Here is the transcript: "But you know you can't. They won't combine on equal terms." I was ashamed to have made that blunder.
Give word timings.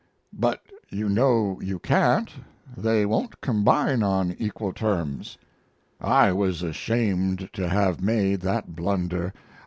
"But 0.33 0.63
you 0.89 1.07
know 1.07 1.59
you 1.61 1.77
can't. 1.77 2.27
They 2.75 3.05
won't 3.05 3.39
combine 3.39 4.01
on 4.01 4.31
equal 4.39 4.73
terms." 4.73 5.37
I 5.99 6.31
was 6.31 6.63
ashamed 6.63 7.51
to 7.53 7.69
have 7.69 8.01
made 8.01 8.39
that 8.41 8.75
blunder. 8.75 9.31